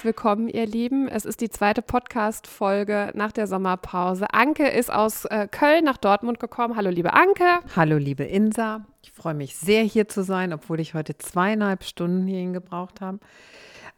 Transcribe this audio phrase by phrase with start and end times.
[0.00, 1.08] Herzlich willkommen, ihr Lieben.
[1.08, 4.32] Es ist die zweite Podcast-Folge nach der Sommerpause.
[4.32, 6.74] Anke ist aus äh, Köln nach Dortmund gekommen.
[6.74, 7.44] Hallo, liebe Anke.
[7.76, 8.86] Hallo, liebe Insa.
[9.02, 13.18] Ich freue mich sehr, hier zu sein, obwohl ich heute zweieinhalb Stunden hierhin gebraucht habe.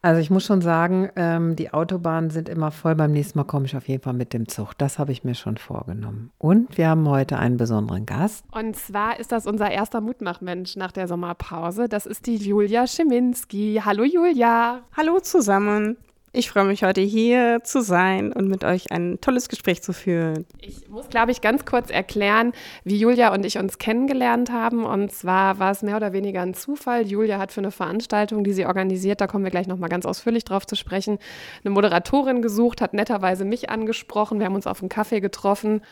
[0.05, 2.97] Also ich muss schon sagen, ähm, die Autobahnen sind immer voll.
[2.97, 4.77] Beim nächsten Mal komme ich auf jeden Fall mit dem Zug.
[4.77, 6.33] Das habe ich mir schon vorgenommen.
[6.39, 8.45] Und wir haben heute einen besonderen Gast.
[8.51, 11.89] Und zwar ist das unser erster Mutmachmensch nach der Sommerpause.
[11.89, 13.81] Das ist die Julia Schiminski.
[13.85, 14.81] Hallo Julia.
[14.97, 15.97] Hallo zusammen.
[16.35, 20.47] Ich freue mich heute hier zu sein und mit euch ein tolles Gespräch zu führen.
[20.61, 22.53] Ich muss, glaube ich, ganz kurz erklären,
[22.85, 24.87] wie Julia und ich uns kennengelernt haben.
[24.87, 27.07] Und zwar war es mehr oder weniger ein Zufall.
[27.07, 30.45] Julia hat für eine Veranstaltung, die sie organisiert, da kommen wir gleich nochmal ganz ausführlich
[30.45, 31.19] drauf zu sprechen,
[31.65, 34.39] eine Moderatorin gesucht, hat netterweise mich angesprochen.
[34.39, 35.83] Wir haben uns auf einen Kaffee getroffen,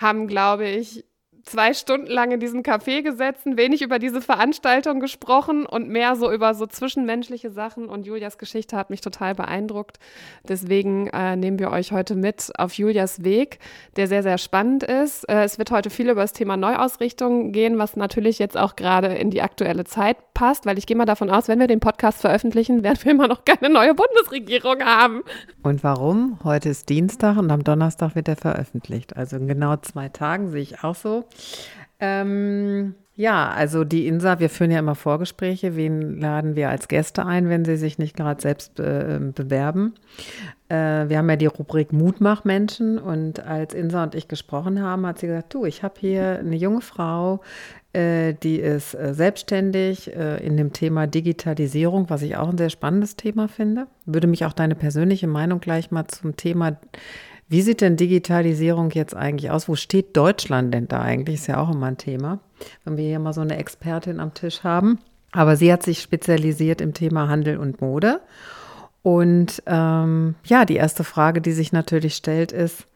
[0.00, 1.04] haben, glaube ich,
[1.46, 6.30] zwei Stunden lang in diesem Café gesessen, wenig über diese Veranstaltung gesprochen und mehr so
[6.30, 7.88] über so zwischenmenschliche Sachen.
[7.88, 9.98] Und Julias Geschichte hat mich total beeindruckt.
[10.46, 13.60] Deswegen äh, nehmen wir euch heute mit auf Julias Weg,
[13.96, 15.24] der sehr, sehr spannend ist.
[15.28, 19.14] Äh, es wird heute viel über das Thema Neuausrichtung gehen, was natürlich jetzt auch gerade
[19.14, 22.20] in die aktuelle Zeit passt, weil ich gehe mal davon aus, wenn wir den Podcast
[22.20, 25.22] veröffentlichen, werden wir immer noch keine neue Bundesregierung haben.
[25.62, 26.38] Und warum?
[26.42, 29.16] Heute ist Dienstag und am Donnerstag wird er veröffentlicht.
[29.16, 31.24] Also in genau zwei Tagen sehe ich auch so.
[31.98, 35.74] Ähm, ja, also die INSA, wir führen ja immer Vorgespräche.
[35.74, 39.94] Wen laden wir als Gäste ein, wenn sie sich nicht gerade selbst äh, bewerben?
[40.68, 45.18] Äh, wir haben ja die Rubrik Mutmachmenschen und als INSA und ich gesprochen haben, hat
[45.18, 47.40] sie gesagt, du, ich habe hier eine junge Frau,
[47.94, 52.68] äh, die ist äh, selbstständig äh, in dem Thema Digitalisierung, was ich auch ein sehr
[52.68, 53.86] spannendes Thema finde.
[54.04, 56.76] Würde mich auch deine persönliche Meinung gleich mal zum Thema
[57.48, 59.68] wie sieht denn Digitalisierung jetzt eigentlich aus?
[59.68, 61.36] Wo steht Deutschland denn da eigentlich?
[61.36, 62.40] Ist ja auch immer ein Thema,
[62.84, 64.98] wenn wir hier mal so eine Expertin am Tisch haben.
[65.32, 68.20] Aber sie hat sich spezialisiert im Thema Handel und Mode.
[69.02, 72.86] Und ähm, ja, die erste Frage, die sich natürlich stellt, ist,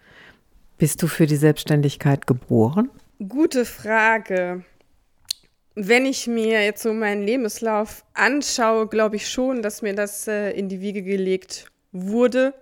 [0.78, 2.88] bist du für die Selbstständigkeit geboren?
[3.28, 4.64] Gute Frage.
[5.76, 10.50] Wenn ich mir jetzt so meinen Lebenslauf anschaue, glaube ich schon, dass mir das äh,
[10.50, 12.54] in die Wiege gelegt wurde.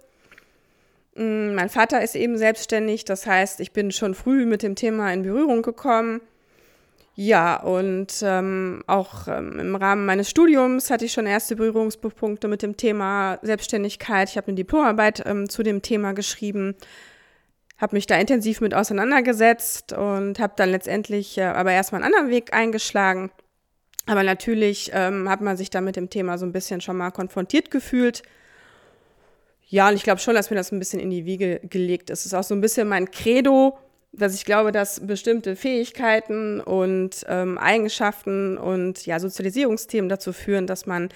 [1.18, 5.12] Mm, mein Vater ist eben selbstständig, das heißt, ich bin schon früh mit dem Thema
[5.12, 6.20] in Berührung gekommen.
[7.16, 12.62] Ja, und ähm, auch ähm, im Rahmen meines Studiums hatte ich schon erste Berührungspunkte mit
[12.62, 14.28] dem Thema Selbstständigkeit.
[14.30, 16.76] Ich habe eine Diplomarbeit ähm, zu dem Thema geschrieben,
[17.76, 22.30] habe mich da intensiv mit auseinandergesetzt und habe dann letztendlich äh, aber erstmal einen anderen
[22.30, 23.32] Weg eingeschlagen.
[24.06, 27.10] Aber natürlich ähm, hat man sich da mit dem Thema so ein bisschen schon mal
[27.10, 28.22] konfrontiert gefühlt.
[29.70, 32.20] Ja, und ich glaube schon, dass mir das ein bisschen in die Wiege gelegt ist.
[32.20, 33.78] Es ist auch so ein bisschen mein Credo,
[34.12, 40.86] dass ich glaube, dass bestimmte Fähigkeiten und ähm, Eigenschaften und ja, Sozialisierungsthemen dazu führen, dass
[40.86, 41.10] man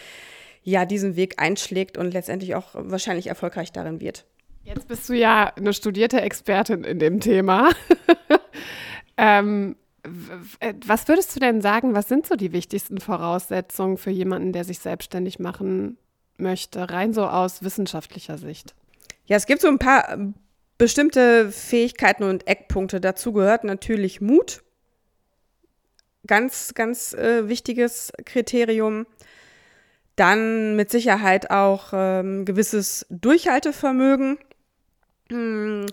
[0.62, 4.26] ja diesen Weg einschlägt und letztendlich auch wahrscheinlich erfolgreich darin wird.
[4.64, 7.70] Jetzt bist du ja eine studierte Expertin in dem Thema.
[9.16, 9.76] ähm,
[10.84, 14.78] was würdest du denn sagen, was sind so die wichtigsten Voraussetzungen für jemanden, der sich
[14.78, 15.96] selbstständig machen
[16.36, 18.74] möchte, rein so aus wissenschaftlicher Sicht?
[19.26, 20.34] Ja, es gibt so ein paar ähm,
[20.78, 23.00] bestimmte Fähigkeiten und Eckpunkte.
[23.00, 24.62] Dazu gehört natürlich Mut.
[26.26, 29.06] Ganz, ganz äh, wichtiges Kriterium.
[30.16, 34.38] Dann mit Sicherheit auch ähm, gewisses Durchhaltevermögen.
[35.30, 35.86] Hm.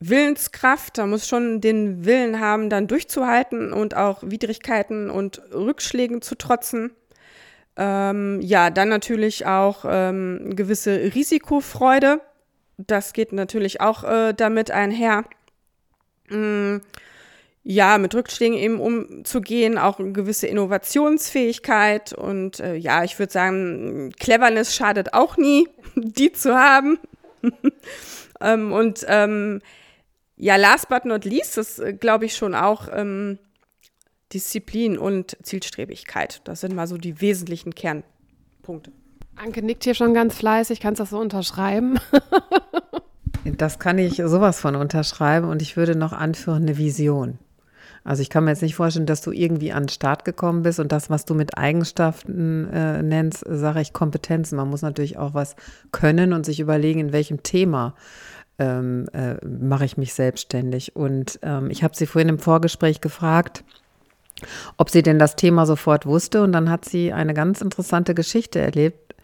[0.00, 6.34] Willenskraft, da muss schon den Willen haben, dann durchzuhalten und auch Widrigkeiten und Rückschlägen zu
[6.34, 6.90] trotzen.
[7.76, 12.20] Ähm, ja, dann natürlich auch ähm, gewisse Risikofreude.
[12.76, 15.24] Das geht natürlich auch äh, damit einher.
[16.28, 16.78] Mm,
[17.64, 24.12] ja, mit Rückschlägen eben umzugehen, auch eine gewisse Innovationsfähigkeit und äh, ja, ich würde sagen,
[24.18, 26.98] Cleverness schadet auch nie, die zu haben.
[28.40, 29.60] ähm, und ähm,
[30.36, 33.38] ja, last but not least, das äh, glaube ich schon auch ähm,
[34.32, 36.40] Disziplin und Zielstrebigkeit.
[36.44, 38.92] Das sind mal so die wesentlichen Kernpunkte.
[39.36, 40.80] Anke nickt hier schon ganz fleißig.
[40.80, 41.98] Kannst du das so unterschreiben?
[43.44, 47.38] das kann ich sowas von unterschreiben und ich würde noch anführen, eine Vision.
[48.04, 50.80] Also ich kann mir jetzt nicht vorstellen, dass du irgendwie an den Start gekommen bist
[50.80, 54.56] und das, was du mit Eigenschaften äh, nennst, sage ich Kompetenzen.
[54.56, 55.54] Man muss natürlich auch was
[55.92, 57.94] können und sich überlegen, in welchem Thema
[58.58, 60.96] ähm, äh, mache ich mich selbstständig.
[60.96, 63.62] Und ähm, ich habe sie vorhin im Vorgespräch gefragt,
[64.76, 66.42] ob sie denn das Thema sofort wusste.
[66.42, 69.14] Und dann hat sie eine ganz interessante Geschichte erlebt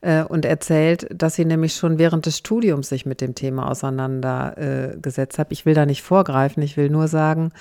[0.00, 5.38] äh, und erzählt, dass sie nämlich schon während des Studiums sich mit dem Thema auseinandergesetzt
[5.38, 5.48] äh, hat.
[5.50, 7.52] Ich will da nicht vorgreifen, ich will nur sagen,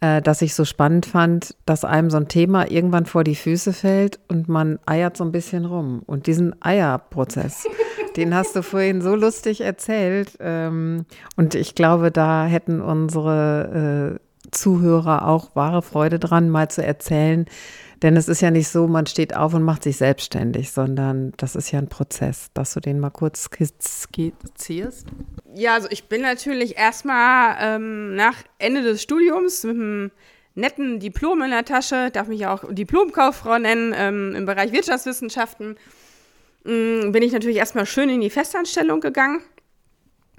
[0.00, 3.72] äh, dass ich so spannend fand, dass einem so ein Thema irgendwann vor die Füße
[3.72, 6.02] fällt und man eiert so ein bisschen rum.
[6.06, 7.66] Und diesen Eierprozess,
[8.16, 10.36] den hast du vorhin so lustig erzählt.
[10.40, 11.04] Ähm,
[11.36, 14.20] und ich glaube, da hätten unsere
[14.50, 17.46] Zuhörer auch wahre Freude dran, mal zu erzählen.
[18.02, 21.56] Denn es ist ja nicht so, man steht auf und macht sich selbstständig, sondern das
[21.56, 25.06] ist ja ein Prozess, dass du den mal kurz skizzierst.
[25.54, 30.10] Ja, also ich bin natürlich erstmal ähm, nach Ende des Studiums mit einem
[30.54, 35.76] netten Diplom in der Tasche, darf mich ja auch Diplomkauffrau nennen, ähm, im Bereich Wirtschaftswissenschaften,
[36.64, 39.40] ähm, bin ich natürlich erstmal schön in die Festanstellung gegangen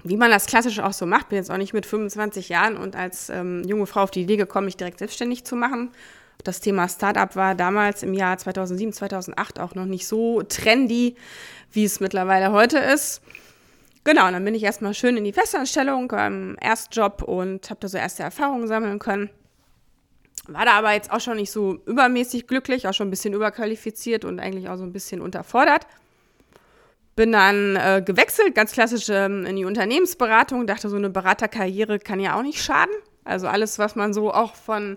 [0.02, 2.96] wie man das klassisch auch so macht, bin jetzt auch nicht mit 25 Jahren und
[2.96, 5.90] als ähm, junge Frau auf die Idee gekommen, mich direkt selbstständig zu machen.
[6.44, 11.16] Das Thema Startup war damals im Jahr 2007, 2008 auch noch nicht so trendy,
[11.72, 13.22] wie es mittlerweile heute ist.
[14.04, 17.88] Genau, und dann bin ich erstmal schön in die Festanstellung beim Erstjob und habe da
[17.88, 19.28] so erste Erfahrungen sammeln können.
[20.48, 24.24] War da aber jetzt auch schon nicht so übermäßig glücklich, auch schon ein bisschen überqualifiziert
[24.24, 25.86] und eigentlich auch so ein bisschen unterfordert.
[27.16, 30.66] Bin dann äh, gewechselt, ganz klassisch ähm, in die Unternehmensberatung.
[30.66, 32.94] Dachte, so eine Beraterkarriere kann ja auch nicht schaden.
[33.24, 34.96] Also alles, was man so auch von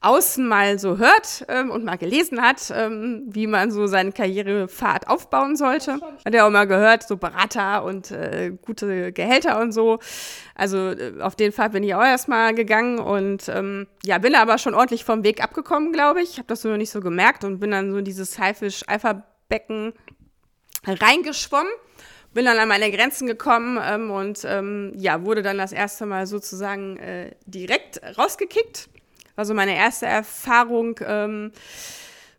[0.00, 5.08] außen mal so hört ähm, und mal gelesen hat, ähm, wie man so seine Karrierepfad
[5.08, 6.00] aufbauen sollte.
[6.24, 10.00] Hat ja auch mal gehört, so Berater und äh, gute Gehälter und so.
[10.56, 14.58] Also äh, auf den Pfad bin ich auch erstmal gegangen und ähm, ja, bin aber
[14.58, 16.32] schon ordentlich vom Weg abgekommen, glaube ich.
[16.32, 19.92] Ich habe das so noch nicht so gemerkt und bin dann so in dieses Haifisch-Alpha-Becken
[20.84, 21.72] reingeschwommen,
[22.34, 26.26] bin dann an meine Grenzen gekommen ähm, und ähm, ja, wurde dann das erste Mal
[26.26, 28.88] sozusagen äh, direkt rausgekickt.
[29.36, 31.52] Also meine erste Erfahrung ähm,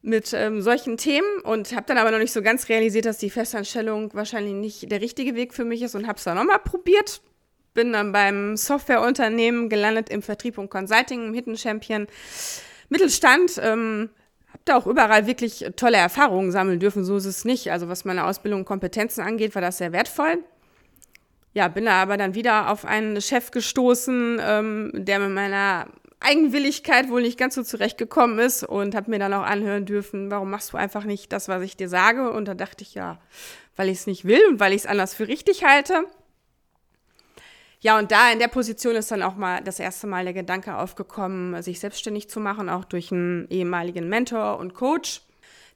[0.01, 3.30] mit ähm, solchen Themen und habe dann aber noch nicht so ganz realisiert, dass die
[3.30, 7.22] Festanstellung wahrscheinlich nicht der richtige Weg für mich ist und habe es dann nochmal probiert.
[7.74, 12.07] Bin dann beim Softwareunternehmen gelandet im Vertrieb und Consulting, im Hidden Champion
[12.90, 13.60] Mittelstand.
[14.65, 17.71] Da auch überall wirklich tolle Erfahrungen sammeln dürfen, so ist es nicht.
[17.71, 20.38] Also was meine Ausbildung und Kompetenzen angeht, war das sehr wertvoll.
[21.54, 25.88] Ja, bin da aber dann wieder auf einen Chef gestoßen, ähm, der mit meiner
[26.19, 30.50] Eigenwilligkeit wohl nicht ganz so zurechtgekommen ist und habe mir dann auch anhören dürfen, warum
[30.50, 32.31] machst du einfach nicht das, was ich dir sage?
[32.31, 33.19] Und da dachte ich ja,
[33.75, 36.06] weil ich es nicht will und weil ich es anders für richtig halte.
[37.83, 40.77] Ja, und da in der Position ist dann auch mal das erste Mal der Gedanke
[40.77, 45.21] aufgekommen, sich selbstständig zu machen, auch durch einen ehemaligen Mentor und Coach,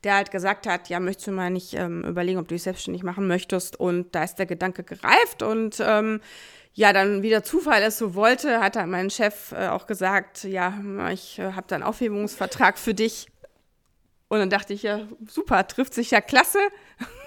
[0.05, 3.03] der halt gesagt hat, ja, möchtest du mal nicht ähm, überlegen, ob du dich selbstständig
[3.03, 3.77] machen möchtest?
[3.77, 6.21] Und da ist der Gedanke gereift und ähm,
[6.71, 10.45] ja, dann wie der Zufall es so wollte, hat dann mein Chef äh, auch gesagt,
[10.45, 10.79] ja,
[11.11, 13.27] ich äh, habe da einen Aufhebungsvertrag für dich.
[14.29, 16.59] Und dann dachte ich, ja, super, trifft sich ja klasse.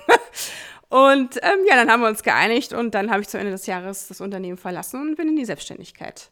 [0.90, 3.66] Und ähm, ja, dann haben wir uns geeinigt und dann habe ich zu Ende des
[3.66, 6.30] Jahres das Unternehmen verlassen und bin in die Selbstständigkeit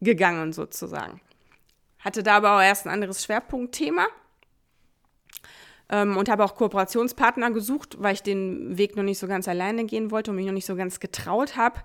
[0.00, 1.20] gegangen sozusagen.
[2.00, 4.08] Hatte da aber auch erst ein anderes Schwerpunktthema
[5.90, 9.84] ähm, und habe auch Kooperationspartner gesucht, weil ich den Weg noch nicht so ganz alleine
[9.84, 11.78] gehen wollte und mich noch nicht so ganz getraut habe.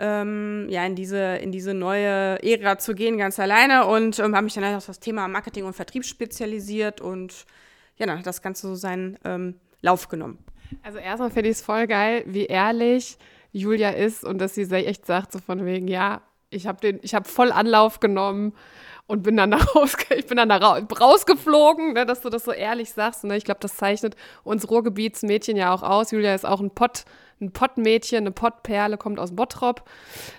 [0.00, 4.42] Ähm, ja, in diese, in diese neue Ära zu gehen, ganz alleine und ähm, habe
[4.42, 7.46] mich dann halt auf das Thema Marketing und Vertrieb spezialisiert und
[7.96, 10.44] ja, dann hat das Ganze so seinen ähm, Lauf genommen.
[10.82, 13.18] Also erstmal finde ich es voll geil, wie ehrlich
[13.52, 17.52] Julia ist und dass sie echt sagt, so von wegen, ja, ich habe den, voll
[17.52, 18.52] Anlauf genommen
[19.06, 22.52] und bin dann da raus, ich bin dann da rausgeflogen, ne, dass du das so
[22.52, 23.24] ehrlich sagst.
[23.24, 23.36] Ne?
[23.36, 26.10] Ich glaube, das zeichnet uns Ruhrgebietsmädchen ja auch aus.
[26.10, 27.04] Julia ist auch ein Pott
[27.42, 29.82] ein Pottmädchen, eine Pottperle, kommt aus Bottrop.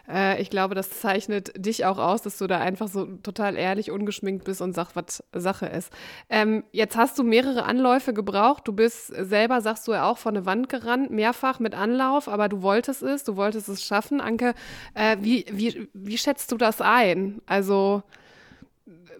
[0.10, 3.92] Äh, ich glaube, das zeichnet dich auch aus, dass du da einfach so total ehrlich,
[3.92, 5.92] ungeschminkt bist und sagst, was Sache ist.
[6.30, 8.68] Ähm, jetzt hast du mehrere Anläufe gebraucht.
[8.68, 12.50] Du bist selber, sagst du ja auch, vor eine Wand gerannt, mehrfach mit Anlauf, aber
[12.50, 14.22] du wolltest es, du wolltest es schaffen.
[14.22, 14.54] Anke,
[14.96, 17.42] äh, wie, wie, wie schätzt du das ein?
[17.46, 18.04] Also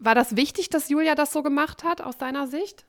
[0.04, 2.86] war das wichtig, dass Julia das so gemacht hat aus deiner Sicht?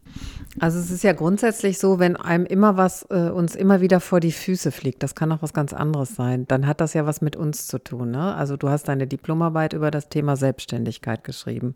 [0.61, 4.21] Also es ist ja grundsätzlich so, wenn einem immer was äh, uns immer wieder vor
[4.21, 7.21] die Füße fliegt, das kann auch was ganz anderes sein, dann hat das ja was
[7.21, 8.11] mit uns zu tun.
[8.11, 8.35] Ne?
[8.35, 11.75] Also du hast deine Diplomarbeit über das Thema Selbstständigkeit geschrieben.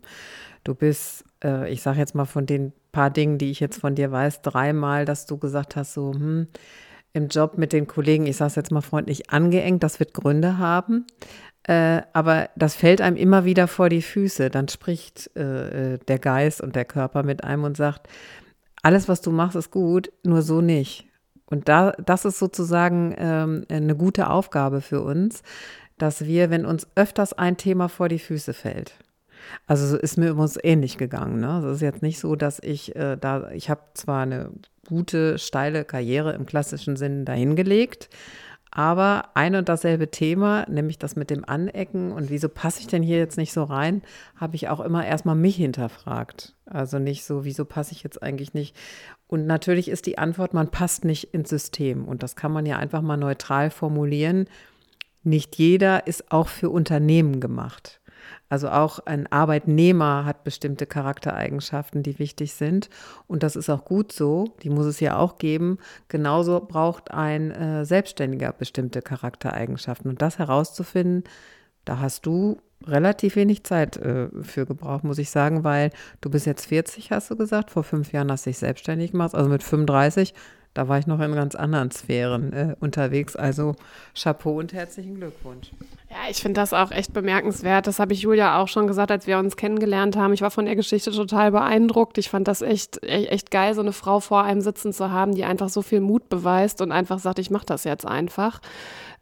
[0.63, 3.95] Du bist, äh, ich sage jetzt mal von den paar Dingen, die ich jetzt von
[3.95, 6.47] dir weiß, dreimal, dass du gesagt hast, so hm,
[7.13, 10.57] im Job mit den Kollegen, ich sage es jetzt mal freundlich, angeengt, das wird Gründe
[10.57, 11.05] haben.
[11.69, 14.49] Äh, aber das fällt einem immer wieder vor die Füße.
[14.49, 18.07] Dann spricht äh, äh, der Geist und der Körper mit einem und sagt,
[18.81, 21.05] alles, was du machst, ist gut, nur so nicht.
[21.45, 25.43] Und da, das ist sozusagen ähm, eine gute Aufgabe für uns,
[25.99, 28.95] dass wir, wenn uns öfters ein Thema vor die Füße fällt,
[29.67, 31.39] Also ist mir übrigens ähnlich gegangen.
[31.39, 31.59] Ne?
[31.67, 34.49] Es ist jetzt nicht so, dass ich äh, da, ich habe zwar eine
[34.87, 38.09] gute, steile Karriere im klassischen Sinn dahingelegt,
[38.71, 43.01] aber ein und dasselbe Thema, nämlich das mit dem Anecken und wieso passe ich denn
[43.01, 44.03] hier jetzt nicht so rein,
[44.35, 46.55] habe ich auch immer erstmal mich hinterfragt.
[46.65, 48.75] Also nicht so, wieso passe ich jetzt eigentlich nicht.
[49.27, 52.05] Und natürlich ist die Antwort, man passt nicht ins System.
[52.05, 54.45] Und das kann man ja einfach mal neutral formulieren.
[55.23, 57.98] Nicht jeder ist auch für Unternehmen gemacht.
[58.49, 62.89] Also auch ein Arbeitnehmer hat bestimmte Charaktereigenschaften, die wichtig sind.
[63.27, 64.45] Und das ist auch gut so.
[64.63, 65.77] Die muss es ja auch geben.
[66.07, 70.09] Genauso braucht ein äh, Selbstständiger bestimmte Charaktereigenschaften.
[70.09, 71.23] Und das herauszufinden,
[71.85, 76.45] da hast du relativ wenig Zeit äh, für gebraucht, muss ich sagen, weil du bist
[76.45, 77.71] jetzt 40, hast du gesagt.
[77.71, 79.35] Vor fünf Jahren hast du dich selbstständig gemacht.
[79.35, 80.33] Also mit 35
[80.79, 83.35] da war ich noch in ganz anderen Sphären äh, unterwegs.
[83.35, 83.75] Also
[84.15, 85.71] Chapeau und herzlichen Glückwunsch.
[86.09, 87.85] Ja, ich finde das auch echt bemerkenswert.
[87.85, 90.31] Das habe ich Julia auch schon gesagt, als wir uns kennengelernt haben.
[90.31, 92.17] Ich war von der Geschichte total beeindruckt.
[92.17, 95.35] Ich fand das echt, echt, echt geil, so eine Frau vor einem sitzen zu haben,
[95.35, 98.61] die einfach so viel Mut beweist und einfach sagt, ich mache das jetzt einfach.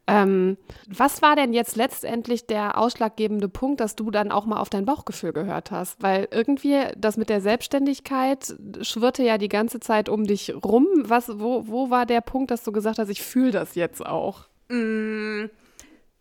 [0.08, 0.56] Ähm,
[0.88, 4.86] was war denn jetzt letztendlich der ausschlaggebende Punkt, dass du dann auch mal auf dein
[4.86, 6.02] Bauchgefühl gehört hast?
[6.02, 10.86] Weil irgendwie das mit der Selbstständigkeit schwirrte ja die ganze Zeit um dich rum.
[11.02, 14.48] Was, wo, wo war der Punkt, dass du gesagt hast, ich fühle das jetzt auch?
[14.68, 15.44] Mm,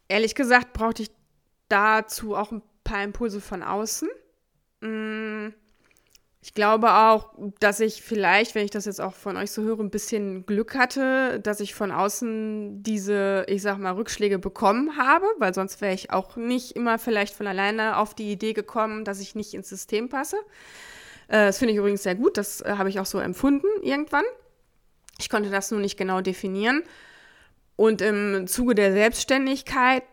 [0.10, 1.12] ehrlich gesagt brauchte ich
[1.70, 4.10] dazu auch ein paar Impulse von außen.
[4.82, 5.48] Mm,
[6.41, 9.79] ich glaube auch, dass ich vielleicht, wenn ich das jetzt auch von euch so höre,
[9.79, 15.25] ein bisschen Glück hatte, dass ich von außen diese, ich sag mal, Rückschläge bekommen habe,
[15.39, 19.20] weil sonst wäre ich auch nicht immer vielleicht von alleine auf die Idee gekommen, dass
[19.20, 20.38] ich nicht ins System passe.
[21.27, 24.25] Äh, das finde ich übrigens sehr gut, das äh, habe ich auch so empfunden irgendwann.
[25.20, 26.84] Ich konnte das nur nicht genau definieren.
[27.75, 30.03] Und im Zuge der Selbstständigkeit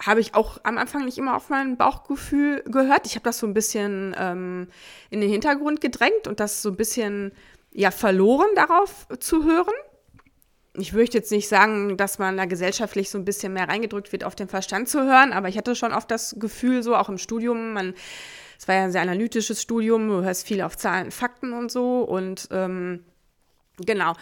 [0.00, 3.06] habe ich auch am Anfang nicht immer auf mein Bauchgefühl gehört.
[3.06, 4.68] Ich habe das so ein bisschen ähm,
[5.10, 7.32] in den Hintergrund gedrängt und das so ein bisschen
[7.72, 9.74] ja verloren darauf zu hören.
[10.74, 14.24] Ich möchte jetzt nicht sagen, dass man da gesellschaftlich so ein bisschen mehr reingedrückt wird,
[14.24, 17.18] auf den Verstand zu hören, aber ich hatte schon oft das Gefühl, so auch im
[17.18, 17.92] Studium, man,
[18.58, 22.00] es war ja ein sehr analytisches Studium, du hörst viel auf Zahlen, Fakten und so
[22.00, 23.04] und ähm,
[23.76, 24.14] genau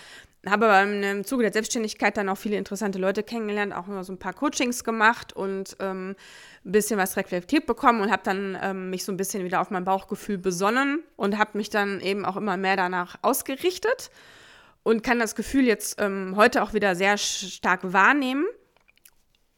[0.47, 0.67] habe
[1.13, 4.33] im Zuge der Selbstständigkeit dann auch viele interessante Leute kennengelernt, auch immer so ein paar
[4.33, 6.17] Coachings gemacht und ähm,
[6.65, 9.71] ein bisschen was reflektiert bekommen und habe dann ähm, mich so ein bisschen wieder auf
[9.71, 14.11] mein Bauchgefühl besonnen und habe mich dann eben auch immer mehr danach ausgerichtet
[14.83, 18.47] und kann das Gefühl jetzt ähm, heute auch wieder sehr stark wahrnehmen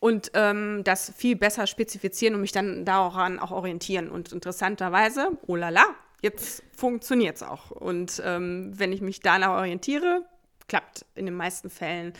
[0.00, 4.10] und ähm, das viel besser spezifizieren und mich dann daran auch orientieren.
[4.10, 5.84] Und interessanterweise, oh la la,
[6.22, 7.70] jetzt funktioniert es auch.
[7.70, 10.24] Und ähm, wenn ich mich danach orientiere,
[10.72, 12.14] klappt in den meisten Fällen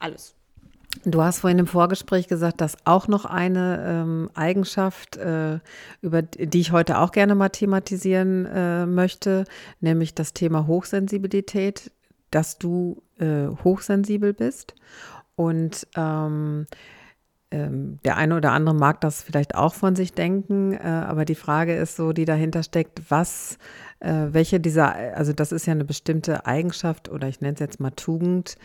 [0.00, 0.34] alles.
[1.04, 5.60] Du hast vorhin im Vorgespräch gesagt, dass auch noch eine ähm, Eigenschaft, äh,
[6.02, 9.44] über die ich heute auch gerne mal thematisieren äh, möchte,
[9.80, 11.92] nämlich das Thema Hochsensibilität,
[12.32, 14.74] dass du äh, hochsensibel bist.
[15.36, 16.66] Und ähm,
[17.52, 21.36] ähm, der eine oder andere mag das vielleicht auch von sich denken, äh, aber die
[21.36, 23.58] Frage ist so, die dahinter steckt, was
[24.04, 27.90] welche dieser, also das ist ja eine bestimmte Eigenschaft oder ich nenne es jetzt mal
[27.90, 28.56] Tugend,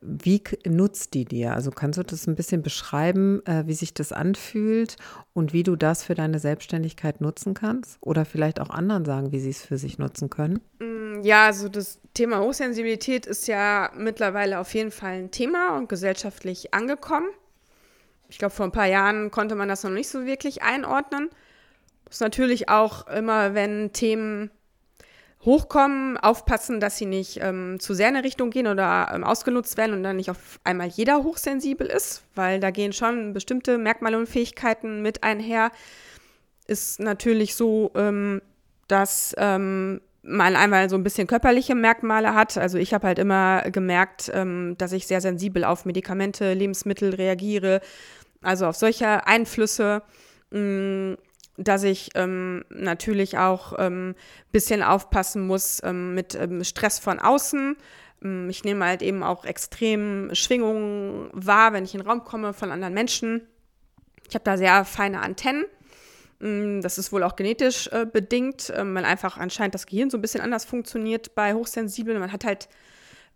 [0.00, 1.54] wie nutzt die dir?
[1.54, 4.96] Also kannst du das ein bisschen beschreiben, äh, wie sich das anfühlt
[5.32, 7.96] und wie du das für deine Selbstständigkeit nutzen kannst?
[8.00, 10.60] Oder vielleicht auch anderen sagen, wie sie es für sich nutzen können?
[10.78, 15.88] Mm, ja, also das Thema Hochsensibilität ist ja mittlerweile auf jeden Fall ein Thema und
[15.88, 17.28] gesellschaftlich angekommen.
[18.28, 21.30] Ich glaube, vor ein paar Jahren konnte man das noch nicht so wirklich einordnen.
[22.10, 24.50] Ist natürlich auch immer, wenn Themen
[25.44, 29.76] hochkommen, aufpassen, dass sie nicht ähm, zu sehr in eine Richtung gehen oder ähm, ausgenutzt
[29.76, 34.18] werden und dann nicht auf einmal jeder hochsensibel ist, weil da gehen schon bestimmte Merkmale
[34.18, 35.70] und Fähigkeiten mit einher.
[36.66, 38.40] Ist natürlich so, ähm,
[38.88, 42.56] dass ähm, man einmal so ein bisschen körperliche Merkmale hat.
[42.56, 47.80] Also ich habe halt immer gemerkt, ähm, dass ich sehr sensibel auf Medikamente, Lebensmittel reagiere,
[48.40, 50.02] also auf solche Einflüsse.
[51.56, 54.14] Dass ich ähm, natürlich auch ein ähm,
[54.50, 57.76] bisschen aufpassen muss ähm, mit ähm, Stress von außen.
[58.22, 62.54] Ähm, ich nehme halt eben auch extrem Schwingungen wahr, wenn ich in den Raum komme
[62.54, 63.46] von anderen Menschen.
[64.28, 65.64] Ich habe da sehr feine Antennen.
[66.40, 70.18] Mm, das ist wohl auch genetisch äh, bedingt, ähm, weil einfach anscheinend das Gehirn so
[70.18, 72.18] ein bisschen anders funktioniert bei Hochsensiblen.
[72.18, 72.68] Man hat halt,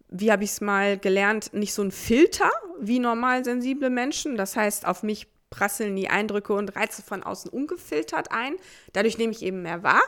[0.09, 4.37] wie habe ich es mal gelernt, nicht so einen Filter wie normal sensible Menschen.
[4.37, 8.55] Das heißt, auf mich prasseln die Eindrücke und Reize von außen ungefiltert ein.
[8.93, 10.03] Dadurch nehme ich eben mehr wahr.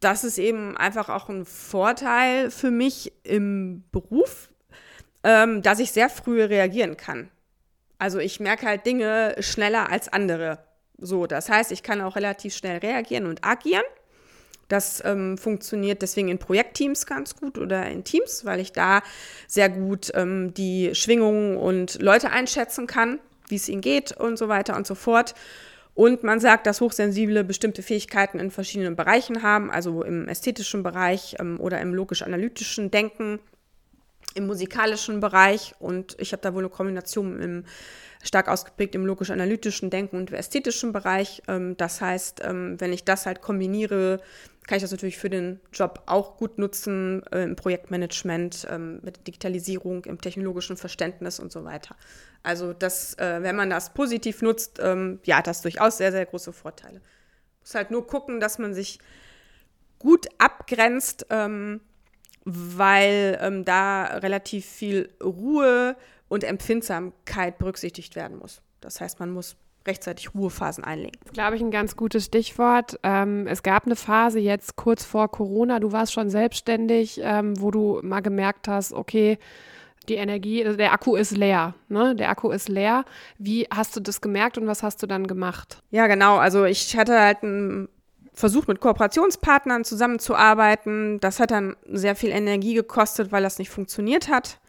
[0.00, 4.50] Das ist eben einfach auch ein Vorteil für mich im Beruf,
[5.24, 7.30] ähm, dass ich sehr früh reagieren kann.
[7.98, 10.58] Also ich merke halt Dinge schneller als andere.
[10.98, 13.84] So, das heißt, ich kann auch relativ schnell reagieren und agieren.
[14.68, 19.02] Das ähm, funktioniert deswegen in Projektteams ganz gut oder in Teams, weil ich da
[19.46, 24.48] sehr gut ähm, die Schwingungen und Leute einschätzen kann, wie es ihnen geht und so
[24.48, 25.34] weiter und so fort.
[25.94, 31.36] Und man sagt, dass Hochsensible bestimmte Fähigkeiten in verschiedenen Bereichen haben, also im ästhetischen Bereich
[31.40, 33.40] ähm, oder im logisch-analytischen Denken,
[34.34, 35.74] im musikalischen Bereich.
[35.78, 37.64] Und ich habe da wohl eine Kombination im
[38.26, 41.42] stark ausgeprägt im logisch-analytischen Denken und ästhetischen Bereich.
[41.48, 44.20] Ähm, das heißt, ähm, wenn ich das halt kombiniere,
[44.66, 49.26] kann ich das natürlich für den Job auch gut nutzen, äh, im Projektmanagement, ähm, mit
[49.26, 51.94] Digitalisierung, im technologischen Verständnis und so weiter.
[52.42, 56.52] Also das, äh, wenn man das positiv nutzt, ja, hat das durchaus sehr, sehr große
[56.52, 57.00] Vorteile.
[57.60, 59.00] Muss halt nur gucken, dass man sich
[59.98, 61.26] gut abgrenzt,
[62.44, 65.96] weil da relativ viel Ruhe
[66.28, 68.62] und Empfindsamkeit berücksichtigt werden muss.
[68.80, 69.56] Das heißt, man muss
[69.86, 71.16] rechtzeitig Ruhephasen einlegen.
[71.20, 72.98] Das ist, glaube ich, ein ganz gutes Stichwort.
[73.02, 77.70] Ähm, es gab eine Phase jetzt kurz vor Corona, du warst schon selbstständig, ähm, wo
[77.70, 79.38] du mal gemerkt hast, okay,
[80.08, 81.74] die Energie, also der Akku ist leer.
[81.88, 82.14] Ne?
[82.14, 83.04] Der Akku ist leer.
[83.38, 85.82] Wie hast du das gemerkt und was hast du dann gemacht?
[85.90, 86.36] Ja, genau.
[86.36, 87.88] Also ich hatte halt einen
[88.32, 91.18] versucht, mit Kooperationspartnern zusammenzuarbeiten.
[91.20, 94.60] Das hat dann sehr viel Energie gekostet, weil das nicht funktioniert hat.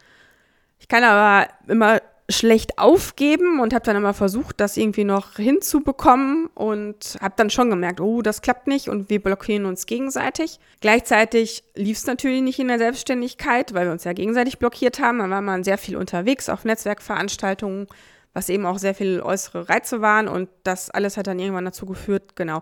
[0.78, 6.48] Ich kann aber immer schlecht aufgeben und habe dann immer versucht, das irgendwie noch hinzubekommen
[6.54, 10.60] und habe dann schon gemerkt, oh, das klappt nicht und wir blockieren uns gegenseitig.
[10.82, 15.20] Gleichzeitig lief es natürlich nicht in der Selbstständigkeit, weil wir uns ja gegenseitig blockiert haben.
[15.20, 17.86] Dann war man sehr viel unterwegs auf Netzwerkveranstaltungen,
[18.34, 21.86] was eben auch sehr viel äußere Reize waren und das alles hat dann irgendwann dazu
[21.86, 22.60] geführt, genau,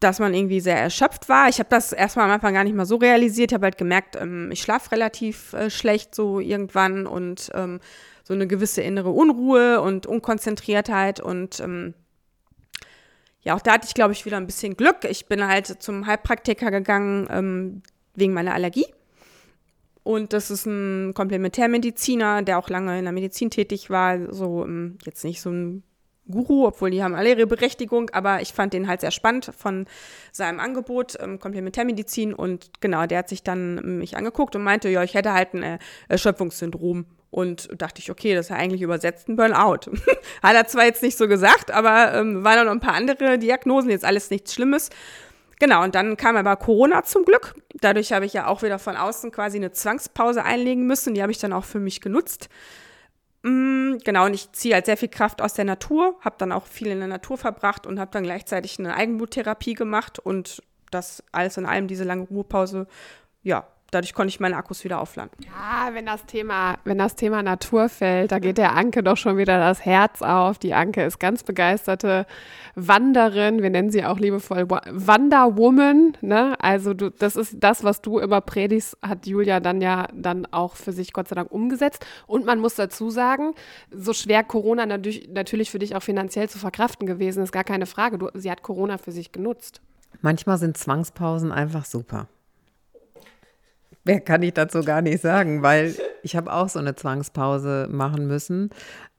[0.00, 1.48] dass man irgendwie sehr erschöpft war.
[1.48, 3.52] Ich habe das erstmal am Anfang gar nicht mal so realisiert.
[3.52, 7.80] Ich habe halt gemerkt, ähm, ich schlafe relativ äh, schlecht so irgendwann und ähm,
[8.24, 11.94] so eine gewisse innere Unruhe und Unkonzentriertheit und ähm,
[13.46, 15.04] ja, auch da hatte ich, glaube ich, wieder ein bisschen Glück.
[15.08, 17.82] Ich bin halt zum Heilpraktiker gegangen ähm,
[18.16, 18.86] wegen meiner Allergie.
[20.02, 24.32] Und das ist ein Komplementärmediziner, der auch lange in der Medizin tätig war.
[24.34, 25.84] So ähm, jetzt nicht so ein
[26.30, 29.86] Guru, obwohl die haben alle ihre Berechtigung, aber ich fand den halt sehr spannend von
[30.32, 35.02] seinem Angebot, ähm, Komplementärmedizin und genau, der hat sich dann mich angeguckt und meinte, ja,
[35.02, 39.28] ich hätte halt ein äh, Erschöpfungssyndrom und dachte ich, okay, das ist ja eigentlich übersetzt
[39.28, 39.90] ein Burnout.
[40.42, 43.90] hat er zwar jetzt nicht so gesagt, aber ähm, waren noch ein paar andere Diagnosen,
[43.90, 44.90] jetzt alles nichts Schlimmes.
[45.58, 47.54] Genau, und dann kam aber Corona zum Glück.
[47.80, 51.14] Dadurch habe ich ja auch wieder von außen quasi eine Zwangspause einlegen müssen.
[51.14, 52.50] Die habe ich dann auch für mich genutzt.
[53.46, 56.66] Mm, genau, und ich ziehe halt sehr viel Kraft aus der Natur, habe dann auch
[56.66, 61.56] viel in der Natur verbracht und habe dann gleichzeitig eine Eigenbluttherapie gemacht und das alles
[61.56, 62.88] in allem, diese lange Ruhepause,
[63.44, 65.30] ja, dadurch konnte ich meine Akkus wieder aufladen.
[65.44, 69.36] Ja, wenn das Thema, wenn das Thema Natur fällt, da geht der Anke doch schon
[69.36, 70.58] wieder das Herz auf.
[70.58, 72.26] Die Anke ist ganz begeisterte
[72.74, 73.62] Wanderin.
[73.62, 76.16] Wir nennen sie auch liebevoll Wanderwoman.
[76.20, 76.56] Ne?
[76.60, 80.76] Also du, das ist das, was du immer predigst, hat Julia dann ja dann auch
[80.76, 82.04] für sich Gott sei Dank umgesetzt.
[82.26, 83.54] Und man muss dazu sagen,
[83.90, 87.86] so schwer Corona natürlich, natürlich für dich auch finanziell zu verkraften gewesen ist, gar keine
[87.86, 88.18] Frage.
[88.18, 89.80] Du, sie hat Corona für sich genutzt.
[90.22, 92.28] Manchmal sind Zwangspausen einfach super.
[94.06, 98.28] Mehr kann ich dazu gar nicht sagen, weil ich habe auch so eine Zwangspause machen
[98.28, 98.70] müssen,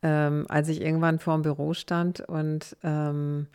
[0.01, 3.47] ähm, als ich irgendwann vor dem Büro stand und ähm,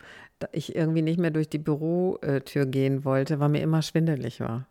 [0.51, 4.67] ich irgendwie nicht mehr durch die Bürotür gehen wollte, weil mir immer schwindelig war.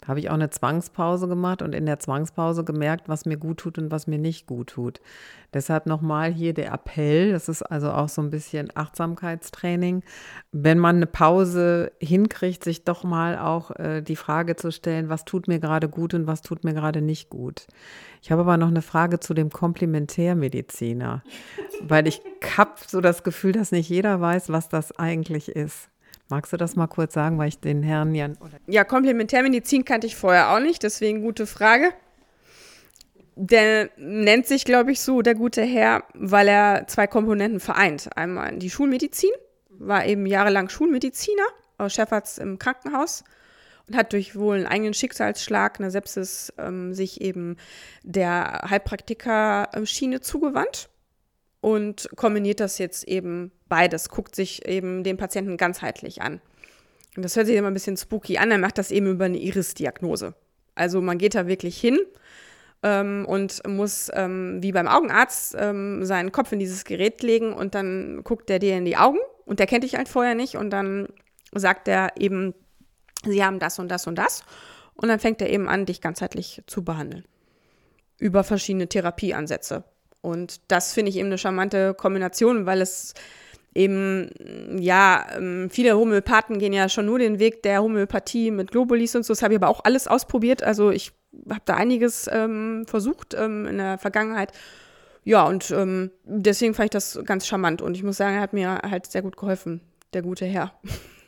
[0.00, 3.58] Da habe ich auch eine Zwangspause gemacht und in der Zwangspause gemerkt, was mir gut
[3.58, 5.00] tut und was mir nicht gut tut.
[5.52, 10.04] Deshalb nochmal hier der Appell, das ist also auch so ein bisschen Achtsamkeitstraining.
[10.52, 15.24] Wenn man eine Pause hinkriegt, sich doch mal auch äh, die Frage zu stellen, was
[15.24, 17.66] tut mir gerade gut und was tut mir gerade nicht gut.
[18.22, 21.24] Ich habe aber noch eine Frage zu dem Komplementärmediziner,
[21.82, 22.22] weil ich
[22.56, 25.88] habe so das Gefühl, dass nicht jeder weiß, was das eigentlich ist.
[26.28, 28.28] Magst du das mal kurz sagen, weil ich den Herrn ja.
[28.66, 31.92] Ja, Komplementärmedizin kannte ich vorher auch nicht, deswegen gute Frage.
[33.34, 38.10] Der nennt sich, glaube ich, so, der gute Herr, weil er zwei Komponenten vereint.
[38.16, 39.30] Einmal die Schulmedizin,
[39.70, 41.44] war eben jahrelang Schulmediziner,
[41.86, 43.24] Chefarzt im Krankenhaus
[43.86, 47.56] und hat durch wohl einen eigenen Schicksalsschlag, eine Sepsis, ähm, sich eben
[48.02, 50.90] der Heilpraktiker-Schiene zugewandt
[51.60, 56.40] und kombiniert das jetzt eben beides, guckt sich eben den Patienten ganzheitlich an.
[57.16, 59.38] Und das hört sich immer ein bisschen spooky an, er macht das eben über eine
[59.38, 60.34] Iris-Diagnose.
[60.74, 61.98] Also man geht da wirklich hin
[62.82, 67.74] ähm, und muss ähm, wie beim Augenarzt ähm, seinen Kopf in dieses Gerät legen und
[67.74, 70.70] dann guckt der dir in die Augen und der kennt dich halt vorher nicht und
[70.70, 71.08] dann
[71.52, 72.54] sagt er eben,
[73.24, 74.44] sie haben das und das und das
[74.94, 77.24] und dann fängt er eben an, dich ganzheitlich zu behandeln.
[78.18, 79.84] Über verschiedene Therapieansätze.
[80.20, 83.14] Und das finde ich eben eine charmante Kombination, weil es
[83.74, 84.30] eben,
[84.78, 89.24] ja, ähm, viele Homöopathen gehen ja schon nur den Weg der Homöopathie mit Globulis und
[89.24, 89.32] so.
[89.32, 90.62] Das habe ich aber auch alles ausprobiert.
[90.62, 91.12] Also ich
[91.48, 94.52] habe da einiges ähm, versucht ähm, in der Vergangenheit.
[95.24, 97.82] Ja, und ähm, deswegen fand ich das ganz charmant.
[97.82, 99.80] Und ich muss sagen, er hat mir halt sehr gut geholfen,
[100.12, 100.72] der gute Herr.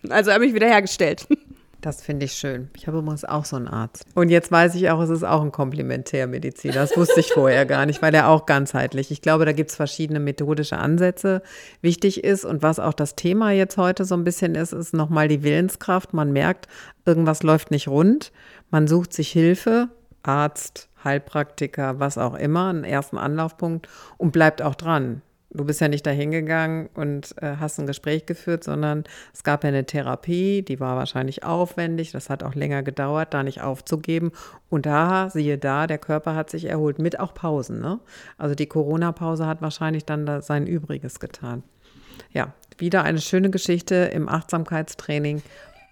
[0.09, 1.27] Also er hat mich wieder hergestellt.
[1.81, 2.69] Das finde ich schön.
[2.77, 4.05] Ich habe übrigens auch so einen Arzt.
[4.15, 6.75] Und jetzt weiß ich auch, es ist auch ein Komplementärmediziner.
[6.75, 9.11] Das wusste ich vorher gar nicht, weil er auch ganzheitlich.
[9.11, 11.43] Ich glaube, da gibt es verschiedene methodische Ansätze.
[11.81, 15.29] Wichtig ist und was auch das Thema jetzt heute so ein bisschen ist, ist nochmal
[15.29, 16.13] die Willenskraft.
[16.13, 16.67] Man merkt,
[17.07, 18.31] irgendwas läuft nicht rund.
[18.71, 19.89] Man sucht sich Hilfe,
[20.23, 23.89] Arzt, Heilpraktiker, was auch immer, einen ersten Anlaufpunkt
[24.19, 25.23] und bleibt auch dran.
[25.53, 29.03] Du bist ja nicht dahin gegangen und äh, hast ein Gespräch geführt, sondern
[29.35, 33.43] es gab ja eine Therapie, die war wahrscheinlich aufwendig, das hat auch länger gedauert, da
[33.43, 34.31] nicht aufzugeben.
[34.69, 37.81] Und da, siehe da, der Körper hat sich erholt, mit auch Pausen.
[37.81, 37.99] Ne?
[38.39, 41.65] Also die Corona-Pause hat wahrscheinlich dann da sein Übriges getan.
[42.33, 45.43] Ja, wieder eine schöne Geschichte im Achtsamkeitstraining.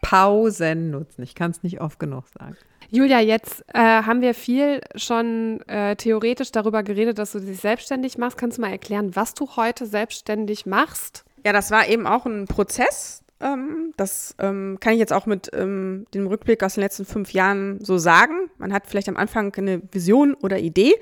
[0.01, 1.23] Pausen nutzen.
[1.23, 2.57] Ich kann es nicht oft genug sagen.
[2.91, 8.17] Julia, jetzt äh, haben wir viel schon äh, theoretisch darüber geredet, dass du dich selbstständig
[8.17, 8.39] machst.
[8.39, 11.25] Kannst du mal erklären, was du heute selbstständig machst?
[11.45, 13.23] Ja, das war eben auch ein Prozess.
[13.41, 17.33] Ähm, das ähm, kann ich jetzt auch mit ähm, dem Rückblick aus den letzten fünf
[17.33, 18.51] Jahren so sagen.
[18.57, 20.95] Man hat vielleicht am Anfang eine Vision oder Idee.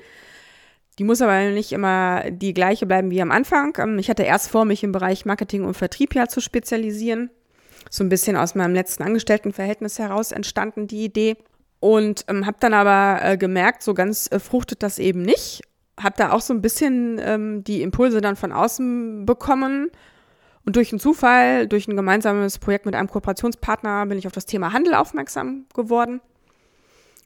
[0.99, 3.77] Die muss aber nicht immer die gleiche bleiben wie am Anfang.
[3.79, 7.29] Ähm, ich hatte erst vor, mich im Bereich Marketing und Vertrieb ja zu spezialisieren.
[7.89, 11.37] So ein bisschen aus meinem letzten Angestelltenverhältnis heraus entstanden die Idee.
[11.79, 15.61] Und ähm, habe dann aber äh, gemerkt, so ganz äh, fruchtet das eben nicht.
[15.99, 19.91] Habe da auch so ein bisschen ähm, die Impulse dann von außen bekommen.
[20.65, 24.45] Und durch einen Zufall, durch ein gemeinsames Projekt mit einem Kooperationspartner bin ich auf das
[24.45, 26.19] Thema Handel aufmerksam geworden.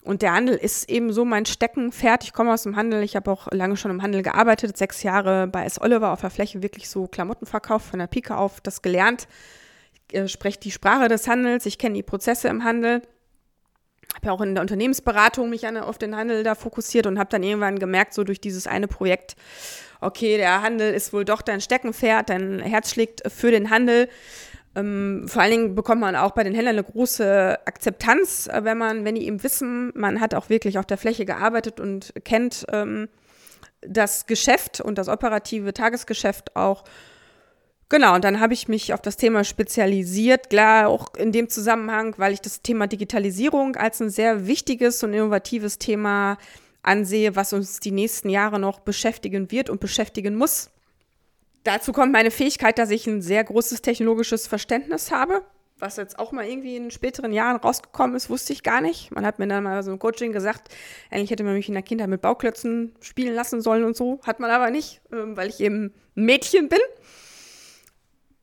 [0.04, 2.24] Und der Handel ist eben so mein Steckenpferd.
[2.24, 3.04] Ich komme aus dem Handel.
[3.04, 4.78] Ich habe auch lange schon im Handel gearbeitet.
[4.78, 5.80] Sechs Jahre bei S.
[5.80, 9.28] Oliver auf der Fläche wirklich so Klamottenverkauf von der Pike auf das gelernt.
[10.12, 11.66] Ich äh, spreche die Sprache des Handels.
[11.66, 13.02] Ich kenne die Prozesse im Handel
[14.16, 17.44] habe ja auch in der Unternehmensberatung mich auf den Handel da fokussiert und habe dann
[17.44, 19.36] irgendwann gemerkt, so durch dieses eine Projekt,
[20.02, 24.10] okay, der Handel ist wohl doch dein Steckenpferd, dein Herz schlägt für den Handel.
[24.74, 28.78] Ähm, vor allen Dingen bekommt man auch bei den Händlern eine große Akzeptanz, äh, wenn
[28.78, 32.66] man, wenn die eben wissen, man hat auch wirklich auf der Fläche gearbeitet und kennt
[32.72, 33.10] ähm,
[33.82, 36.84] das Geschäft und das operative Tagesgeschäft auch
[37.92, 42.14] Genau, und dann habe ich mich auf das Thema spezialisiert, klar auch in dem Zusammenhang,
[42.16, 46.38] weil ich das Thema Digitalisierung als ein sehr wichtiges und innovatives Thema
[46.84, 50.70] ansehe, was uns die nächsten Jahre noch beschäftigen wird und beschäftigen muss.
[51.66, 55.42] Dazu kommt meine Fähigkeit, dass ich ein sehr großes technologisches Verständnis habe,
[55.78, 59.12] was jetzt auch mal irgendwie in späteren Jahren rausgekommen ist, wusste ich gar nicht.
[59.12, 60.74] Man hat mir dann mal so ein Coaching gesagt,
[61.10, 64.22] eigentlich hätte man mich in der Kindheit mit Bauklötzen spielen lassen sollen und so.
[64.24, 66.80] Hat man aber nicht, ähm, weil ich eben Mädchen bin.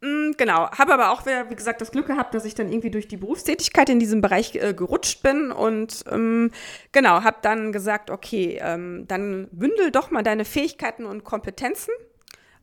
[0.01, 3.09] Mm, genau, habe aber auch, wie gesagt, das Glück gehabt, dass ich dann irgendwie durch
[3.09, 6.53] die Berufstätigkeit in diesem Bereich äh, gerutscht bin und ähm,
[6.93, 11.93] genau, habe dann gesagt, okay, ähm, dann bündel doch mal deine Fähigkeiten und Kompetenzen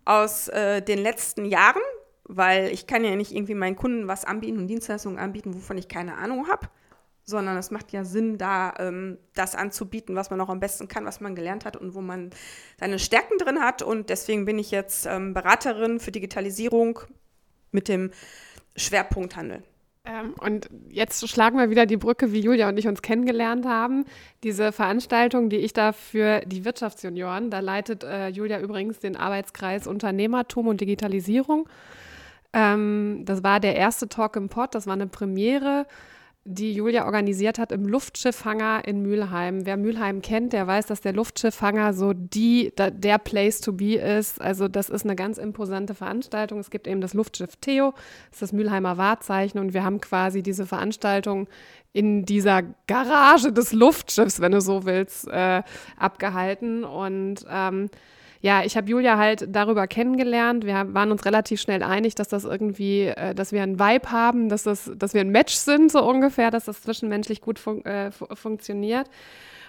[0.05, 1.81] aus äh, den letzten Jahren,
[2.23, 5.89] weil ich kann ja nicht irgendwie meinen Kunden was anbieten und Dienstleistungen anbieten, wovon ich
[5.89, 6.69] keine Ahnung habe,
[7.25, 11.03] sondern es macht ja Sinn, da ähm, das anzubieten, was man auch am besten kann,
[11.03, 12.29] was man gelernt hat und wo man
[12.79, 13.81] seine Stärken drin hat.
[13.81, 17.01] Und deswegen bin ich jetzt ähm, Beraterin für Digitalisierung
[17.75, 18.09] mit dem
[18.75, 19.61] Schwerpunkt Handel.
[20.05, 24.05] Ähm, und jetzt schlagen wir wieder die Brücke, wie Julia und ich uns kennengelernt haben.
[24.43, 29.87] Diese Veranstaltung, die ich da für die Wirtschaftsjunioren, da leitet äh, Julia übrigens den Arbeitskreis
[29.87, 31.67] Unternehmertum und Digitalisierung.
[32.53, 35.87] Ähm, das war der erste Talk im Pod, das war eine Premiere
[36.47, 39.65] die Julia organisiert hat im Luftschiffhanger in Mülheim.
[39.65, 44.39] Wer Mülheim kennt, der weiß, dass der Luftschiffhanger so die, der Place to be ist.
[44.39, 46.59] Also das ist eine ganz imposante Veranstaltung.
[46.59, 47.93] Es gibt eben das Luftschiff Theo,
[48.29, 51.47] das ist das Mülheimer Wahrzeichen und wir haben quasi diese Veranstaltung
[51.93, 55.63] in dieser Garage des Luftschiffs, wenn du so willst, äh,
[55.97, 57.89] abgehalten und ähm,
[58.45, 60.67] ja, ich habe Julia halt darüber kennengelernt.
[60.67, 64.49] Wir waren uns relativ schnell einig, dass das irgendwie, äh, dass wir einen Vibe haben,
[64.49, 68.11] dass, das, dass wir ein Match sind, so ungefähr, dass das zwischenmenschlich gut fun äh,
[68.11, 69.09] funktioniert.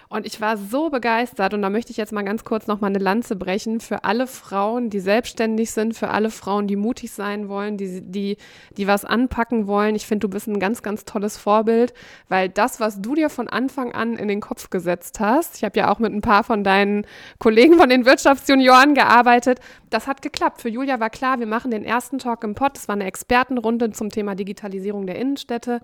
[0.09, 2.87] Und ich war so begeistert und da möchte ich jetzt mal ganz kurz noch mal
[2.87, 7.49] eine Lanze brechen für alle Frauen, die selbstständig sind, für alle Frauen, die mutig sein
[7.49, 8.37] wollen, die, die,
[8.77, 9.95] die was anpacken wollen.
[9.95, 11.93] Ich finde, du bist ein ganz, ganz tolles Vorbild,
[12.29, 15.77] weil das, was du dir von Anfang an in den Kopf gesetzt hast, ich habe
[15.77, 17.05] ja auch mit ein paar von deinen
[17.37, 20.61] Kollegen von den Wirtschaftsjunioren gearbeitet, das hat geklappt.
[20.61, 22.75] Für Julia war klar, wir machen den ersten Talk im Pod.
[22.75, 25.81] Das war eine Expertenrunde zum Thema Digitalisierung der Innenstädte.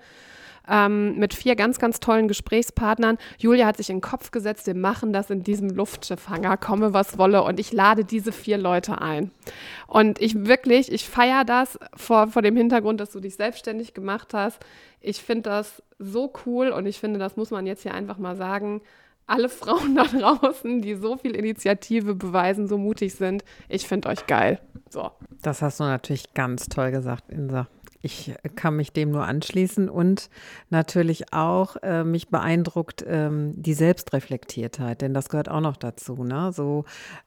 [0.68, 3.18] Ähm, mit vier ganz, ganz tollen Gesprächspartnern.
[3.38, 7.18] Julia hat sich in den Kopf gesetzt, wir machen das in diesem Luftschiffhanger, komme was
[7.18, 7.44] wolle.
[7.44, 9.32] Und ich lade diese vier Leute ein.
[9.88, 14.34] Und ich wirklich, ich feiere das vor, vor dem Hintergrund, dass du dich selbstständig gemacht
[14.34, 14.60] hast.
[15.02, 18.36] Ich finde das so cool und ich finde, das muss man jetzt hier einfach mal
[18.36, 18.82] sagen
[19.28, 23.44] alle Frauen da draußen, die so viel Initiative beweisen, so mutig sind.
[23.70, 24.60] Ich finde euch geil.
[24.90, 25.12] So.
[25.42, 27.68] Das hast du natürlich ganz toll gesagt, Insa.
[28.06, 30.30] Ich kann mich dem nur anschließen und
[30.70, 36.26] natürlich auch äh, mich beeindruckt ähm, die Selbstreflektiertheit, denn das gehört auch noch dazu.
[36.26, 36.52] Ne?
[36.52, 36.84] So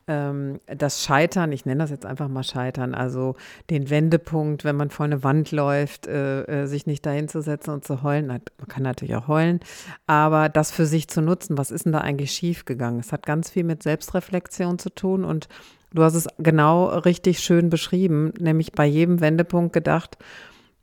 [0.07, 3.37] ähm, das Scheitern, ich nenne das jetzt einfach mal Scheitern, also
[3.71, 7.71] den Wendepunkt, wenn man vor eine Wand läuft, äh, äh, sich nicht dahin zu setzen
[7.71, 8.27] und zu heulen.
[8.27, 9.61] Man kann natürlich auch heulen,
[10.07, 13.01] aber das für sich zu nutzen, was ist denn da eigentlich schiefgegangen?
[13.01, 15.49] Es hat ganz viel mit Selbstreflexion zu tun und
[15.95, 20.19] du hast es genau richtig schön beschrieben, nämlich bei jedem Wendepunkt gedacht,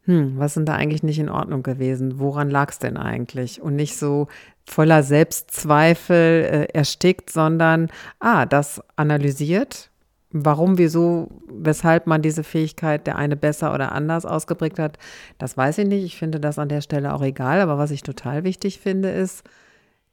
[0.06, 2.20] hm, was sind da eigentlich nicht in Ordnung gewesen?
[2.20, 3.62] Woran lag es denn eigentlich?
[3.62, 4.28] Und nicht so
[4.66, 7.90] voller Selbstzweifel äh, erstickt, sondern,
[8.20, 9.92] ah, das analysiert,
[10.34, 14.98] warum, wieso, weshalb man diese Fähigkeit der eine besser oder anders ausgeprägt hat,
[15.38, 16.04] das weiß ich nicht.
[16.04, 17.62] Ich finde das an der Stelle auch egal.
[17.62, 19.44] Aber was ich total wichtig finde, ist,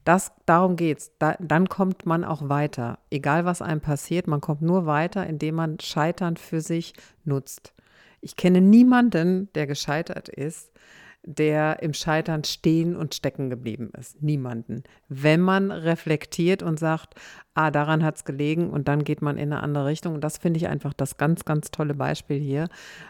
[0.04, 1.12] das, darum geht's.
[1.18, 2.98] Da, dann kommt man auch weiter.
[3.10, 7.72] Egal was einem passiert, man kommt nur weiter, indem man Scheitern für sich nutzt.
[8.20, 10.70] Ich kenne niemanden, der gescheitert ist,
[11.22, 14.22] der im Scheitern stehen und stecken geblieben ist.
[14.22, 14.84] Niemanden.
[15.08, 17.14] Wenn man reflektiert und sagt,
[17.54, 20.14] ah, daran hat es gelegen und dann geht man in eine andere Richtung.
[20.14, 22.68] Und das finde ich einfach das ganz, ganz tolle Beispiel hier,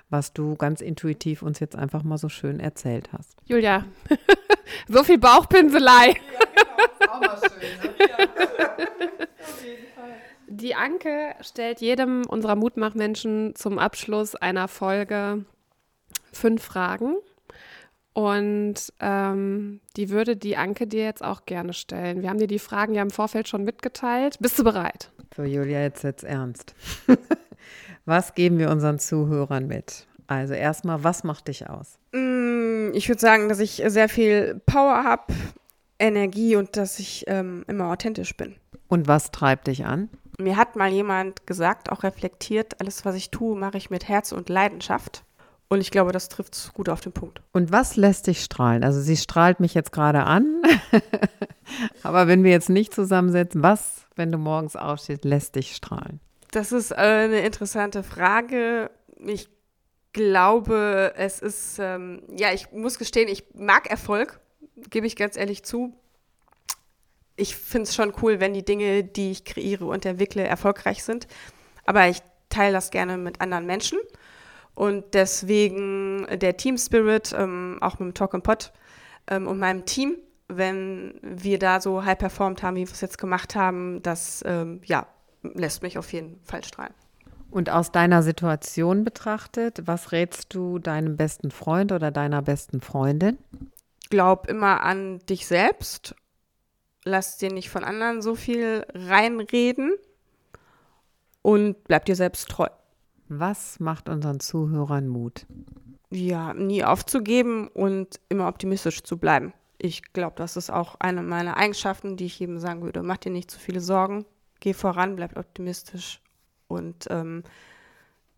[0.08, 3.36] was du ganz intuitiv uns jetzt einfach mal so schön erzählt hast.
[3.44, 3.84] Julia,
[4.88, 6.08] so viel Bauchpinselei.
[6.08, 6.14] Ja,
[6.98, 7.12] genau.
[7.12, 7.90] Auch mal schön.
[7.90, 8.06] Ne?
[8.08, 9.26] Ja.
[10.60, 15.44] Die Anke stellt jedem unserer Mutmachmenschen zum Abschluss einer Folge
[16.32, 17.16] fünf Fragen.
[18.12, 22.22] Und ähm, die würde die Anke dir jetzt auch gerne stellen.
[22.22, 24.36] Wir haben dir die Fragen ja im Vorfeld schon mitgeteilt.
[24.40, 25.10] Bist du bereit?
[25.34, 26.74] So, Julia, jetzt jetzt ernst.
[28.04, 30.06] was geben wir unseren Zuhörern mit?
[30.26, 31.98] Also erstmal, was macht dich aus?
[32.12, 35.32] Mm, ich würde sagen, dass ich sehr viel Power habe,
[35.98, 38.56] Energie und dass ich ähm, immer authentisch bin.
[38.88, 40.10] Und was treibt dich an?
[40.40, 44.32] Mir hat mal jemand gesagt, auch reflektiert, alles, was ich tue, mache ich mit Herz
[44.32, 45.24] und Leidenschaft.
[45.68, 47.42] Und ich glaube, das trifft es gut auf den Punkt.
[47.52, 48.82] Und was lässt dich strahlen?
[48.82, 50.62] Also sie strahlt mich jetzt gerade an.
[52.02, 56.18] Aber wenn wir jetzt nicht zusammensetzen, was, wenn du morgens aufstehst, lässt dich strahlen?
[56.50, 58.90] Das ist eine interessante Frage.
[59.24, 59.48] Ich
[60.12, 64.40] glaube, es ist, ähm, ja, ich muss gestehen, ich mag Erfolg,
[64.90, 65.94] gebe ich ganz ehrlich zu
[67.40, 71.26] ich finde es schon cool, wenn die Dinge, die ich kreiere und entwickle, erfolgreich sind.
[71.86, 73.98] Aber ich teile das gerne mit anderen Menschen.
[74.74, 78.72] Und deswegen der Team Spirit, ähm, auch mit dem Talk and Pod
[79.26, 80.16] ähm, und meinem Team,
[80.48, 84.80] wenn wir da so high performt haben, wie wir es jetzt gemacht haben, das ähm,
[84.84, 85.06] ja,
[85.42, 86.94] lässt mich auf jeden Fall strahlen.
[87.50, 93.38] Und aus deiner Situation betrachtet, was rätst du deinem besten Freund oder deiner besten Freundin?
[94.08, 96.14] Glaub immer an dich selbst
[97.10, 99.94] lass dir nicht von anderen so viel reinreden
[101.42, 102.68] und bleib dir selbst treu.
[103.28, 105.46] Was macht unseren Zuhörern Mut?
[106.10, 109.52] Ja, nie aufzugeben und immer optimistisch zu bleiben.
[109.78, 113.02] Ich glaube, das ist auch eine meiner Eigenschaften, die ich jedem sagen würde.
[113.02, 114.26] Mach dir nicht zu viele Sorgen,
[114.58, 116.20] geh voran, bleib optimistisch
[116.66, 117.44] und ähm,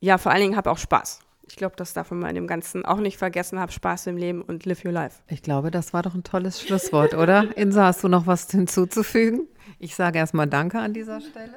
[0.01, 1.21] ja, vor allen Dingen hab auch Spaß.
[1.49, 3.59] Ich glaube, das darf man in dem Ganzen auch nicht vergessen.
[3.59, 5.21] Hab Spaß im Leben und live your life.
[5.29, 7.47] Ich glaube, das war doch ein tolles Schlusswort, oder?
[7.57, 9.49] Insa, hast du noch was hinzuzufügen?
[9.79, 11.55] Ich sage erstmal Danke an dieser Stelle.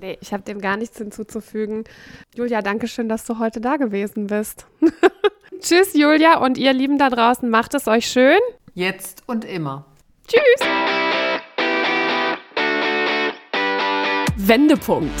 [0.00, 1.84] Nee, ich habe dem gar nichts hinzuzufügen.
[2.34, 4.66] Julia, danke schön, dass du heute da gewesen bist.
[5.60, 8.38] Tschüss, Julia, und ihr Lieben da draußen, macht es euch schön.
[8.74, 9.84] Jetzt und immer.
[10.26, 10.66] Tschüss.
[14.36, 15.20] Wendepunkt.